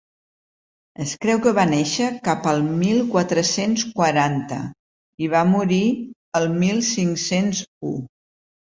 Es 1.03 1.11
creu 1.25 1.41
que 1.43 1.53
va 1.57 1.65
néixer 1.73 2.07
cap 2.29 2.49
al 2.53 2.65
mil 2.79 3.03
quatre-cents 3.17 3.85
quaranta 4.01 4.59
i 5.27 5.33
va 5.37 5.47
morir 5.55 5.83
el 6.43 6.53
mil 6.59 6.87
cinc-cents 6.95 7.65
u. 7.95 7.99